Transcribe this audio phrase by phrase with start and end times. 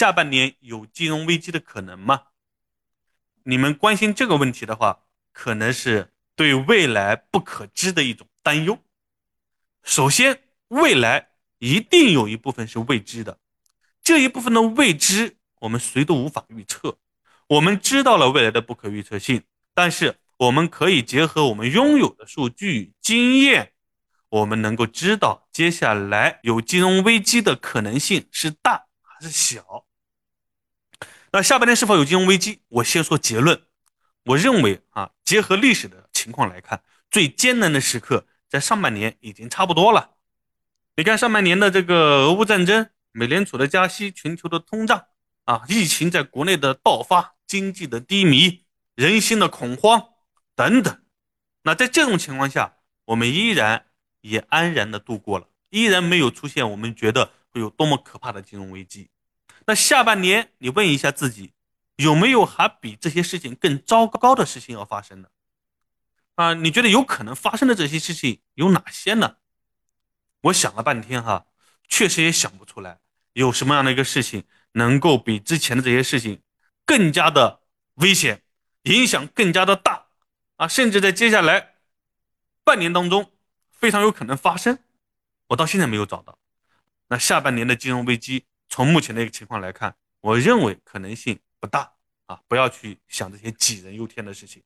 [0.00, 2.22] 下半年有金融危机的可能吗？
[3.42, 8.78] 你们关心这个问题的话，可能是对未来不可知的一种担忧。
[9.82, 13.40] 首先，未来一定有一部分是未知的，
[14.02, 16.96] 这一部分的未知，我们谁都无法预测。
[17.48, 19.42] 我们知道了未来的不可预测性，
[19.74, 23.74] 但是我们可以结合我们拥有的数据经验，
[24.30, 29.84] 我们能够知道接下来有金融危机的可能性是大还是小。
[31.32, 32.60] 那下半年是否有金融危机？
[32.68, 33.62] 我先说结论。
[34.24, 40.16] 我认为啊，结合历史的情况来看，最艰难的时刻在上半年已经差不多了。
[40.96, 45.06] 你看上半年的这个俄乌战争、美联储的加息、全球的通胀
[45.44, 47.34] 啊，疫情在国内的爆发。
[47.50, 48.62] 经济的低迷，
[48.94, 50.10] 人心的恐慌
[50.54, 51.02] 等等，
[51.64, 53.86] 那在这种情况下，我们依然
[54.20, 59.10] 也安然的度过了，依然没有出现我们觉得会有多么可怕的金融危机。
[59.66, 61.52] 那下半年，你问一下自己，
[61.96, 65.28] 有没有还比这些事情更糟糕的事情要发生呢？
[66.34, 69.36] 啊，你觉得有可能发生的这些事情有哪些呢？
[70.42, 71.46] 我想了半天哈，
[71.88, 72.98] 确实也想不出来
[73.34, 76.42] 有什么样的一个事情能够比之前的这些事情。
[76.86, 77.60] 更加的
[77.96, 78.42] 危险，
[78.82, 80.06] 影响更加的大
[80.56, 80.66] 啊！
[80.66, 81.74] 甚至在接下来
[82.64, 83.30] 半年当中，
[83.70, 84.80] 非常有可能发生。
[85.48, 86.36] 我到现在没有找到。
[87.06, 91.92] 那下半年的金融危机，从目前的一个情况来看，我认为可能性不大
[92.26, 92.40] 啊！
[92.46, 94.62] 不要去想这些杞人忧天的事情。